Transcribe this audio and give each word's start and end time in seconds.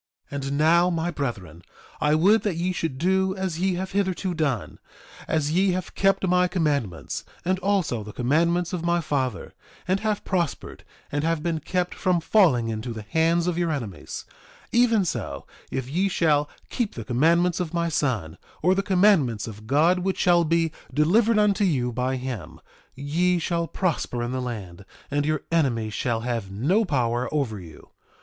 2:31 0.31 0.43
And 0.47 0.57
now, 0.57 0.89
my 0.89 1.11
brethren, 1.11 1.61
I 2.01 2.15
would 2.15 2.41
that 2.41 2.55
ye 2.55 2.71
should 2.71 2.97
do 2.97 3.35
as 3.35 3.59
ye 3.59 3.75
have 3.75 3.91
hitherto 3.91 4.33
done. 4.33 4.79
As 5.27 5.51
ye 5.51 5.73
have 5.73 5.93
kept 5.93 6.25
my 6.27 6.47
commandments, 6.47 7.23
and 7.45 7.59
also 7.59 8.03
the 8.03 8.11
commandments 8.11 8.73
of 8.73 8.83
my 8.83 8.99
father, 8.99 9.53
and 9.87 9.99
have 9.99 10.25
prospered, 10.25 10.83
and 11.11 11.23
have 11.23 11.43
been 11.43 11.59
kept 11.59 11.93
from 11.93 12.19
falling 12.19 12.67
into 12.67 12.93
the 12.93 13.03
hands 13.03 13.45
of 13.45 13.59
your 13.59 13.69
enemies, 13.69 14.25
even 14.71 15.05
so 15.05 15.45
if 15.69 15.87
ye 15.87 16.09
shall 16.09 16.49
keep 16.71 16.95
the 16.95 17.05
commandments 17.05 17.59
of 17.59 17.71
my 17.71 17.87
son, 17.87 18.39
or 18.63 18.73
the 18.73 18.81
commandments 18.81 19.45
of 19.47 19.67
God 19.67 19.99
which 19.99 20.17
shall 20.17 20.43
be 20.43 20.71
delivered 20.91 21.37
unto 21.37 21.63
you 21.63 21.91
by 21.91 22.15
him, 22.15 22.59
ye 22.95 23.37
shall 23.37 23.67
prosper 23.67 24.23
in 24.23 24.31
the 24.31 24.41
land, 24.41 24.83
and 25.11 25.27
your 25.27 25.43
enemies 25.51 25.93
shall 25.93 26.21
have 26.21 26.49
no 26.51 26.85
power 26.85 27.29
over 27.31 27.59
you. 27.59 27.89